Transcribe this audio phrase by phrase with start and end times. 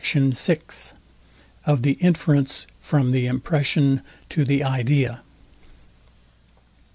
[0.03, 0.57] VI.
[1.67, 5.21] OF THE INFERENCE FROM THE IMPRESSION TO THE IDEA.